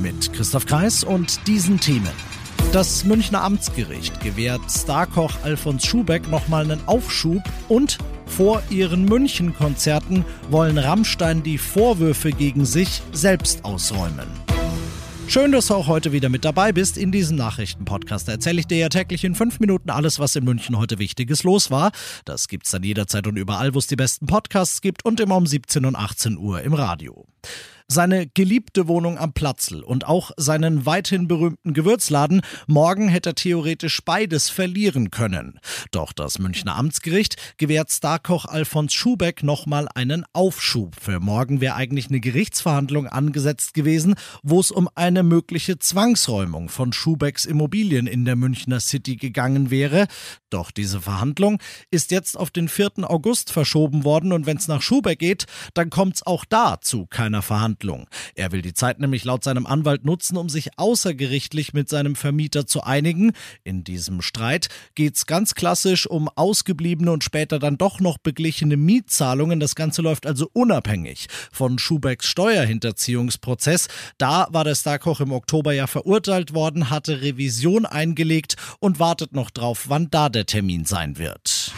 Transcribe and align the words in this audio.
Mit 0.00 0.32
Christoph 0.32 0.64
Kreis 0.64 1.04
und 1.04 1.46
diesen 1.46 1.78
Themen. 1.78 2.08
Das 2.72 3.04
Münchner 3.04 3.42
Amtsgericht 3.42 4.20
gewährt 4.20 4.62
Starkoch 4.70 5.32
Alfons 5.42 5.84
Schubeck 5.84 6.28
nochmal 6.30 6.64
einen 6.64 6.80
Aufschub 6.86 7.42
und 7.68 7.98
vor 8.24 8.62
ihren 8.70 9.04
München-Konzerten 9.04 10.24
wollen 10.48 10.78
Rammstein 10.78 11.42
die 11.42 11.58
Vorwürfe 11.58 12.30
gegen 12.30 12.64
sich 12.64 13.02
selbst 13.12 13.64
ausräumen. 13.64 14.28
Schön, 15.26 15.52
dass 15.52 15.66
du 15.66 15.74
auch 15.74 15.86
heute 15.86 16.12
wieder 16.12 16.28
mit 16.28 16.44
dabei 16.44 16.72
bist 16.72 16.96
in 16.96 17.12
diesem 17.12 17.36
Nachrichtenpodcast. 17.36 18.26
Da 18.26 18.32
erzähle 18.32 18.60
ich 18.60 18.66
dir 18.66 18.78
ja 18.78 18.88
täglich 18.88 19.22
in 19.22 19.34
fünf 19.34 19.60
Minuten 19.60 19.90
alles, 19.90 20.18
was 20.18 20.34
in 20.34 20.44
München 20.44 20.78
heute 20.78 20.98
Wichtiges 20.98 21.44
los 21.44 21.70
war. 21.70 21.92
Das 22.24 22.48
gibt's 22.48 22.70
dann 22.70 22.82
jederzeit 22.82 23.26
und 23.26 23.36
überall, 23.36 23.74
wo 23.74 23.78
es 23.78 23.86
die 23.86 23.96
besten 23.96 24.26
Podcasts 24.26 24.80
gibt 24.80 25.04
und 25.04 25.20
immer 25.20 25.36
um 25.36 25.46
17 25.46 25.84
und 25.84 25.94
18 25.94 26.36
Uhr 26.36 26.62
im 26.62 26.74
Radio. 26.74 27.26
Seine 27.92 28.28
geliebte 28.28 28.86
Wohnung 28.86 29.18
am 29.18 29.32
Platzl 29.32 29.80
und 29.82 30.06
auch 30.06 30.30
seinen 30.36 30.86
weithin 30.86 31.26
berühmten 31.26 31.74
Gewürzladen, 31.74 32.42
morgen 32.68 33.08
hätte 33.08 33.30
er 33.30 33.34
theoretisch 33.34 34.04
beides 34.04 34.48
verlieren 34.48 35.10
können. 35.10 35.58
Doch 35.90 36.12
das 36.12 36.38
Münchner 36.38 36.76
Amtsgericht 36.76 37.34
gewährt 37.58 37.90
Starkoch 37.90 38.44
Alfons 38.44 38.94
Schubeck 38.94 39.42
nochmal 39.42 39.88
einen 39.92 40.24
Aufschub. 40.32 40.94
Für 41.00 41.18
morgen 41.18 41.60
wäre 41.60 41.74
eigentlich 41.74 42.10
eine 42.10 42.20
Gerichtsverhandlung 42.20 43.08
angesetzt 43.08 43.74
gewesen, 43.74 44.14
wo 44.44 44.60
es 44.60 44.70
um 44.70 44.88
eine 44.94 45.24
mögliche 45.24 45.80
Zwangsräumung 45.80 46.68
von 46.68 46.92
Schubecks 46.92 47.44
Immobilien 47.44 48.06
in 48.06 48.24
der 48.24 48.36
Münchner 48.36 48.78
City 48.78 49.16
gegangen 49.16 49.72
wäre. 49.72 50.06
Doch 50.50 50.72
diese 50.72 51.00
Verhandlung 51.00 51.62
ist 51.92 52.10
jetzt 52.10 52.36
auf 52.36 52.50
den 52.50 52.68
4. 52.68 53.08
August 53.08 53.52
verschoben 53.52 54.04
worden 54.04 54.32
und 54.32 54.46
wenn 54.46 54.56
es 54.56 54.66
nach 54.66 54.82
Schubeck 54.82 55.20
geht, 55.20 55.46
dann 55.74 55.90
kommt 55.90 56.16
es 56.16 56.26
auch 56.26 56.44
da 56.44 56.80
zu 56.80 57.06
keiner 57.06 57.40
Verhandlung. 57.40 58.08
Er 58.34 58.50
will 58.50 58.60
die 58.60 58.74
Zeit 58.74 58.98
nämlich 58.98 59.24
laut 59.24 59.44
seinem 59.44 59.64
Anwalt 59.66 60.04
nutzen, 60.04 60.36
um 60.36 60.48
sich 60.48 60.76
außergerichtlich 60.76 61.72
mit 61.72 61.88
seinem 61.88 62.16
Vermieter 62.16 62.66
zu 62.66 62.82
einigen. 62.82 63.32
In 63.62 63.84
diesem 63.84 64.22
Streit 64.22 64.68
geht 64.96 65.16
es 65.16 65.26
ganz 65.26 65.54
klassisch 65.54 66.08
um 66.08 66.28
ausgebliebene 66.28 67.12
und 67.12 67.22
später 67.22 67.60
dann 67.60 67.78
doch 67.78 68.00
noch 68.00 68.18
beglichene 68.18 68.76
Mietzahlungen. 68.76 69.60
Das 69.60 69.76
Ganze 69.76 70.02
läuft 70.02 70.26
also 70.26 70.50
unabhängig 70.52 71.28
von 71.52 71.78
Schubecks 71.78 72.26
Steuerhinterziehungsprozess. 72.26 73.88
Da 74.18 74.48
war 74.50 74.64
der 74.64 74.74
Starkoch 74.74 75.20
im 75.20 75.32
Oktober 75.32 75.72
ja 75.72 75.86
verurteilt 75.86 76.54
worden, 76.54 76.90
hatte 76.90 77.22
Revision 77.22 77.86
eingelegt 77.86 78.56
und 78.80 78.98
wartet 78.98 79.32
noch 79.32 79.50
drauf, 79.50 79.84
wann 79.88 80.10
da 80.10 80.28
der 80.28 80.39
Termin 80.46 80.84
sein 80.84 81.18
wird. 81.18 81.72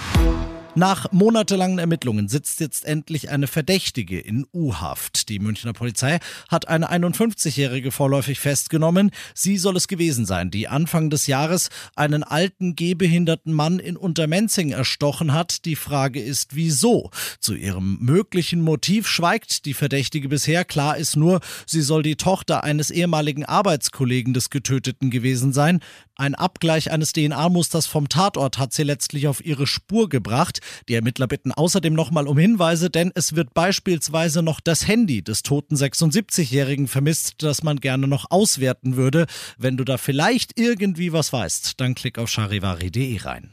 Nach 0.75 1.13
monatelangen 1.13 1.79
Ermittlungen 1.79 2.29
sitzt 2.29 2.61
jetzt 2.61 2.87
endlich 2.87 3.29
eine 3.29 3.47
Verdächtige 3.47 4.19
in 4.19 4.47
U-Haft. 4.55 5.29
Die 5.29 5.39
Münchner 5.39 5.75
Polizei 5.75 6.19
hat 6.49 6.67
eine 6.67 6.91
51-Jährige 6.91 7.91
vorläufig 7.91 8.41
festgenommen. 8.41 9.11
Sie 9.35 9.59
soll 9.59 9.77
es 9.77 9.87
gewesen 9.87 10.25
sein, 10.25 10.51
die 10.51 10.69
Anfang 10.69 11.11
des 11.11 11.27
Jahres 11.27 11.69
einen 11.95 12.23
alten, 12.23 12.75
gehbehinderten 12.75 13.53
Mann 13.53 13.81
in 13.81 13.99
Untermenzing 13.99 14.71
erstochen 14.71 15.35
hat. 15.35 15.67
Die 15.67 15.77
Frage 15.77 16.23
ist, 16.23 16.57
wieso? 16.57 17.11
Zu 17.39 17.55
ihrem 17.55 17.99
möglichen 18.01 18.63
Motiv 18.63 19.07
schweigt 19.07 19.67
die 19.67 19.75
Verdächtige 19.75 20.31
bisher. 20.31 20.65
Klar 20.65 20.97
ist 20.97 21.17
nur, 21.17 21.41
sie 21.67 21.83
soll 21.83 22.03
die 22.03 22.17
Tochter 22.17 22.65
eines 22.65 22.91
ehemaligen 22.91 23.45
Arbeitskollegen 23.45 24.33
des 24.33 24.49
Getöteten 24.49 25.11
gewesen 25.11 25.53
sein. 25.53 25.81
Ein 26.17 26.35
Abgleich 26.35 26.91
eines 26.91 27.13
DNA-Musters 27.13 27.87
vom 27.87 28.09
Tatort 28.09 28.59
hat 28.59 28.75
sie 28.75 28.83
letztlich 28.83 29.29
auf 29.29 29.45
ihre 29.45 29.67
Spur 29.67 30.11
gebracht. 30.11 30.61
Die 30.89 30.95
Ermittler 30.95 31.27
bitten 31.27 31.53
außerdem 31.53 31.95
nochmal 31.95 32.29
um 32.29 32.37
Hinweise, 32.37 32.91
denn 32.91 33.13
es 33.15 33.35
wird 33.35 33.55
beispielsweise 33.55 34.43
noch 34.43 34.61
das 34.61 34.87
Handy 34.87 35.23
des 35.23 35.43
toten 35.43 35.75
76-Jährigen 35.75 36.87
vermisst, 36.87 37.37
das 37.39 37.63
man 37.63 37.81
gerne 37.81 38.07
noch 38.07 38.31
auswerten 38.31 38.97
würde. 38.97 39.27
Wenn 39.57 39.79
du 39.79 39.85
da 39.85 39.97
vielleicht 39.97 40.59
irgendwie 40.59 41.15
was 41.15 41.33
weißt, 41.33 41.81
dann 41.81 41.95
klick 41.95 42.19
auf 42.19 42.29
charivari.de 42.29 43.19
rein. 43.19 43.51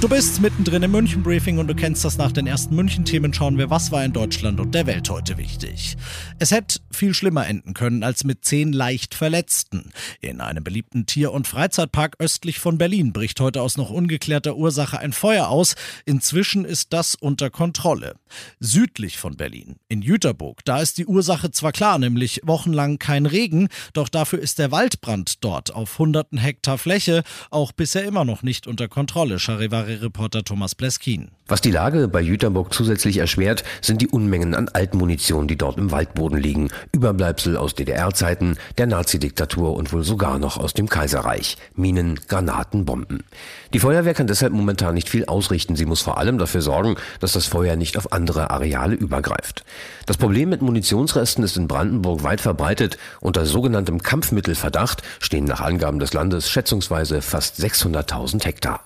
Du 0.00 0.08
bist 0.08 0.40
mittendrin 0.40 0.84
im 0.84 0.92
München-Briefing 0.92 1.58
und 1.58 1.66
du 1.66 1.74
kennst 1.74 2.04
das 2.04 2.18
nach 2.18 2.30
den 2.30 2.46
ersten 2.46 2.76
München-Themen. 2.76 3.34
Schauen 3.34 3.58
wir, 3.58 3.68
was 3.68 3.90
war 3.90 4.04
in 4.04 4.12
Deutschland 4.12 4.60
und 4.60 4.72
der 4.72 4.86
Welt 4.86 5.10
heute 5.10 5.38
wichtig. 5.38 5.96
Es 6.38 6.52
hätte 6.52 6.78
viel 6.92 7.14
schlimmer 7.14 7.48
enden 7.48 7.74
können 7.74 8.04
als 8.04 8.22
mit 8.22 8.44
zehn 8.44 8.72
leicht 8.72 9.16
Verletzten. 9.16 9.90
In 10.20 10.40
einem 10.40 10.62
beliebten 10.62 11.06
Tier- 11.06 11.32
und 11.32 11.48
Freizeitpark 11.48 12.14
östlich 12.20 12.60
von 12.60 12.78
Berlin 12.78 13.12
bricht 13.12 13.40
heute 13.40 13.60
aus 13.60 13.76
noch 13.76 13.90
ungeklärter 13.90 14.56
Ursache 14.56 15.00
ein 15.00 15.12
Feuer 15.12 15.48
aus. 15.48 15.74
Inzwischen 16.06 16.64
ist 16.64 16.92
das 16.92 17.16
unter 17.16 17.50
Kontrolle. 17.50 18.14
Südlich 18.60 19.18
von 19.18 19.36
Berlin, 19.36 19.80
in 19.88 20.02
Jüterburg, 20.02 20.64
da 20.64 20.80
ist 20.80 20.98
die 20.98 21.06
Ursache 21.06 21.50
zwar 21.50 21.72
klar, 21.72 21.98
nämlich 21.98 22.42
wochenlang 22.44 23.00
kein 23.00 23.26
Regen, 23.26 23.68
doch 23.94 24.08
dafür 24.08 24.38
ist 24.38 24.60
der 24.60 24.70
Waldbrand 24.70 25.42
dort 25.42 25.74
auf 25.74 25.98
hunderten 25.98 26.38
Hektar 26.38 26.78
Fläche 26.78 27.24
auch 27.50 27.72
bisher 27.72 28.04
immer 28.04 28.24
noch 28.24 28.44
nicht 28.44 28.68
unter 28.68 28.86
Kontrolle. 28.86 29.40
Charivari 29.40 29.87
Reporter 29.94 30.44
Thomas 30.44 30.74
Bleskin. 30.74 31.30
Was 31.46 31.62
die 31.62 31.70
Lage 31.70 32.08
bei 32.08 32.20
Jüterburg 32.20 32.74
zusätzlich 32.74 33.16
erschwert, 33.16 33.64
sind 33.80 34.02
die 34.02 34.08
Unmengen 34.08 34.54
an 34.54 34.68
Altmunition, 34.68 35.48
die 35.48 35.56
dort 35.56 35.78
im 35.78 35.90
Waldboden 35.90 36.38
liegen. 36.38 36.68
Überbleibsel 36.92 37.56
aus 37.56 37.74
DDR-Zeiten, 37.74 38.58
der 38.76 38.86
Nazidiktatur 38.86 39.74
und 39.74 39.92
wohl 39.92 40.04
sogar 40.04 40.38
noch 40.38 40.58
aus 40.58 40.74
dem 40.74 40.90
Kaiserreich. 40.90 41.56
Minen, 41.74 42.20
Granaten, 42.28 42.84
Bomben. 42.84 43.24
Die 43.72 43.78
Feuerwehr 43.78 44.12
kann 44.12 44.26
deshalb 44.26 44.52
momentan 44.52 44.94
nicht 44.94 45.08
viel 45.08 45.24
ausrichten. 45.24 45.74
Sie 45.74 45.86
muss 45.86 46.02
vor 46.02 46.18
allem 46.18 46.36
dafür 46.36 46.60
sorgen, 46.60 46.96
dass 47.20 47.32
das 47.32 47.46
Feuer 47.46 47.76
nicht 47.76 47.96
auf 47.96 48.12
andere 48.12 48.50
Areale 48.50 48.94
übergreift. 48.94 49.64
Das 50.04 50.18
Problem 50.18 50.50
mit 50.50 50.60
Munitionsresten 50.60 51.42
ist 51.44 51.56
in 51.56 51.66
Brandenburg 51.66 52.22
weit 52.24 52.42
verbreitet. 52.42 52.98
Unter 53.20 53.46
sogenanntem 53.46 54.02
Kampfmittelverdacht 54.02 55.02
stehen 55.18 55.44
nach 55.44 55.62
Angaben 55.62 55.98
des 55.98 56.12
Landes 56.12 56.50
schätzungsweise 56.50 57.22
fast 57.22 57.58
600.000 57.58 58.44
Hektar. 58.44 58.84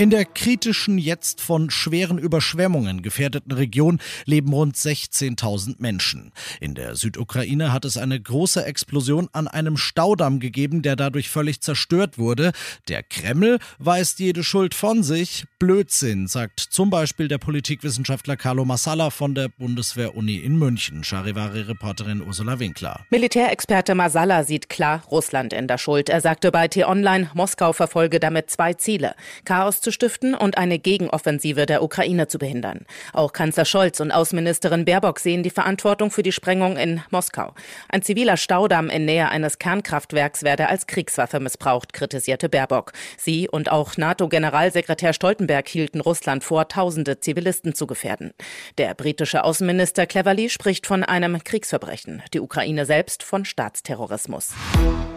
In 0.00 0.10
der 0.10 0.24
kritischen, 0.24 0.96
jetzt 0.96 1.40
von 1.40 1.70
schweren 1.70 2.18
Überschwemmungen 2.18 3.02
gefährdeten 3.02 3.50
Region 3.50 3.98
leben 4.26 4.52
rund 4.52 4.76
16.000 4.76 5.74
Menschen. 5.78 6.30
In 6.60 6.76
der 6.76 6.94
Südukraine 6.94 7.72
hat 7.72 7.84
es 7.84 7.96
eine 7.96 8.20
große 8.20 8.64
Explosion 8.64 9.28
an 9.32 9.48
einem 9.48 9.76
Staudamm 9.76 10.38
gegeben, 10.38 10.82
der 10.82 10.94
dadurch 10.94 11.28
völlig 11.28 11.62
zerstört 11.62 12.16
wurde. 12.16 12.52
Der 12.86 13.02
Kreml 13.02 13.58
weist 13.80 14.20
jede 14.20 14.44
Schuld 14.44 14.72
von 14.72 15.02
sich. 15.02 15.46
Blödsinn, 15.58 16.28
sagt 16.28 16.60
zum 16.60 16.90
Beispiel 16.90 17.26
der 17.26 17.38
Politikwissenschaftler 17.38 18.36
Carlo 18.36 18.64
Massala 18.64 19.10
von 19.10 19.34
der 19.34 19.48
Bundeswehr-Uni 19.48 20.36
in 20.36 20.60
München. 20.60 21.02
Charivari-Reporterin 21.02 22.22
Ursula 22.22 22.60
Winkler. 22.60 23.04
Militärexperte 23.10 23.96
Massala 23.96 24.44
sieht 24.44 24.68
klar 24.68 25.02
Russland 25.10 25.52
in 25.52 25.66
der 25.66 25.78
Schuld. 25.78 26.08
Er 26.08 26.20
sagte 26.20 26.52
bei 26.52 26.68
T-Online, 26.68 27.32
Moskau 27.34 27.72
verfolge 27.72 28.20
damit 28.20 28.48
zwei 28.48 28.74
Ziele. 28.74 29.16
Chaos 29.44 29.80
zu 29.88 29.92
stiften 29.92 30.34
und 30.34 30.58
eine 30.58 30.78
Gegenoffensive 30.78 31.64
der 31.64 31.82
Ukraine 31.82 32.28
zu 32.28 32.38
behindern. 32.38 32.84
Auch 33.14 33.32
Kanzler 33.32 33.64
Scholz 33.64 34.00
und 34.00 34.12
Außenministerin 34.12 34.84
Baerbock 34.84 35.18
sehen 35.18 35.42
die 35.42 35.48
Verantwortung 35.48 36.10
für 36.10 36.22
die 36.22 36.32
Sprengung 36.32 36.76
in 36.76 37.00
Moskau. 37.10 37.54
Ein 37.88 38.02
ziviler 38.02 38.36
Staudamm 38.36 38.90
in 38.90 39.06
Nähe 39.06 39.30
eines 39.30 39.58
Kernkraftwerks 39.58 40.42
werde 40.42 40.68
als 40.68 40.86
Kriegswaffe 40.86 41.40
missbraucht, 41.40 41.94
kritisierte 41.94 42.50
Baerbock. 42.50 42.92
Sie 43.16 43.48
und 43.48 43.72
auch 43.72 43.96
NATO-Generalsekretär 43.96 45.14
Stoltenberg 45.14 45.66
hielten 45.66 46.02
Russland 46.02 46.44
vor, 46.44 46.68
tausende 46.68 47.20
Zivilisten 47.20 47.74
zu 47.74 47.86
gefährden. 47.86 48.32
Der 48.76 48.92
britische 48.94 49.42
Außenminister 49.42 50.04
Cleverly 50.04 50.50
spricht 50.50 50.86
von 50.86 51.02
einem 51.02 51.42
Kriegsverbrechen, 51.42 52.22
die 52.34 52.40
Ukraine 52.40 52.84
selbst 52.84 53.22
von 53.22 53.46
Staatsterrorismus. 53.46 54.52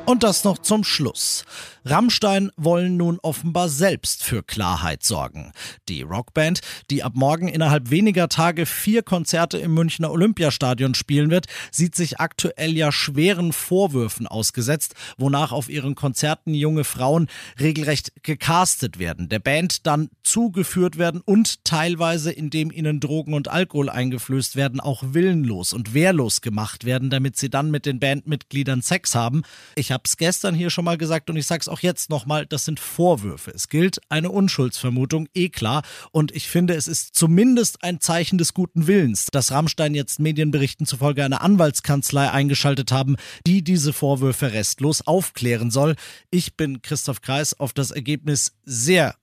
Und 0.05 0.23
das 0.23 0.43
noch 0.43 0.57
zum 0.57 0.83
Schluss. 0.83 1.45
Rammstein 1.85 2.51
wollen 2.57 2.97
nun 2.97 3.19
offenbar 3.21 3.69
selbst 3.69 4.23
für 4.23 4.43
Klar 4.43 4.71
Klarheit 4.71 5.03
sorgen. 5.03 5.51
Die 5.89 6.01
Rockband, 6.01 6.61
die 6.89 7.03
ab 7.03 7.13
morgen 7.15 7.49
innerhalb 7.49 7.89
weniger 7.89 8.29
Tage 8.29 8.65
vier 8.65 9.03
Konzerte 9.03 9.57
im 9.57 9.73
Münchner 9.73 10.11
Olympiastadion 10.11 10.93
spielen 10.93 11.29
wird, 11.29 11.47
sieht 11.71 11.93
sich 11.93 12.19
aktuell 12.19 12.77
ja 12.77 12.91
schweren 12.91 13.51
Vorwürfen 13.51 14.27
ausgesetzt, 14.27 14.95
wonach 15.17 15.51
auf 15.51 15.67
ihren 15.67 15.95
Konzerten 15.95 16.53
junge 16.53 16.83
Frauen 16.83 17.27
regelrecht 17.59 18.13
gecastet 18.23 18.97
werden, 18.97 19.27
der 19.27 19.39
Band 19.39 19.85
dann 19.85 20.09
zugeführt 20.23 20.97
werden 20.97 21.21
und 21.25 21.65
teilweise, 21.65 22.31
indem 22.31 22.71
ihnen 22.71 23.01
Drogen 23.01 23.33
und 23.33 23.49
Alkohol 23.49 23.89
eingeflößt 23.89 24.55
werden, 24.55 24.79
auch 24.79 25.03
willenlos 25.07 25.73
und 25.73 25.93
wehrlos 25.93 26.41
gemacht 26.41 26.85
werden, 26.85 27.09
damit 27.09 27.35
sie 27.35 27.49
dann 27.49 27.71
mit 27.71 27.85
den 27.85 27.99
Bandmitgliedern 27.99 28.81
Sex 28.81 29.15
haben. 29.15 29.41
Ich 29.75 29.90
habe 29.91 30.03
es 30.05 30.17
gestern 30.17 30.55
hier 30.55 30.69
schon 30.69 30.85
mal 30.85 30.97
gesagt 30.97 31.29
und 31.29 31.37
ich 31.37 31.45
sage 31.45 31.61
es 31.61 31.67
auch 31.67 31.79
jetzt 31.79 32.09
nochmal, 32.09 32.45
das 32.45 32.65
sind 32.65 32.79
Vorwürfe. 32.79 33.51
Es 33.51 33.69
gilt 33.69 33.99
eine 34.09 34.31
Unschuldsvermutung, 34.31 35.27
eh 35.33 35.49
klar. 35.49 35.83
Und 36.11 36.31
ich 36.31 36.47
finde, 36.47 36.75
es 36.75 36.87
ist 36.87 37.15
zumindest 37.15 37.83
ein 37.83 37.99
Zeichen 37.99 38.37
des 38.37 38.53
guten 38.53 38.87
Willens, 38.87 39.27
dass 39.31 39.51
Rammstein 39.51 39.93
jetzt 39.95 40.19
Medienberichten 40.19 40.85
zufolge 40.85 41.23
eine 41.23 41.41
Anwaltskanzlei 41.41 42.31
eingeschaltet 42.31 42.91
haben, 42.91 43.15
die 43.45 43.63
diese 43.63 43.93
Vorwürfe 43.93 44.53
restlos 44.53 45.05
aufklären 45.05 45.71
soll. 45.71 45.95
Ich 46.29 46.55
bin 46.55 46.81
Christoph 46.81 47.21
Kreis 47.21 47.59
auf 47.59 47.73
das 47.73 47.91
Ergebnis 47.91 48.53
sehr 48.65 49.15